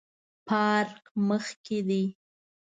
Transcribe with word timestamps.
پارک 0.47 1.01
مخ 1.27 1.45
کې 1.65 1.79
دی 1.87 2.03